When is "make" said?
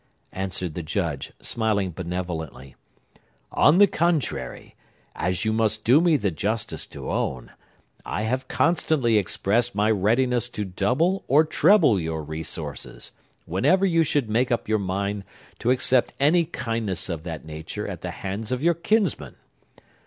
14.27-14.51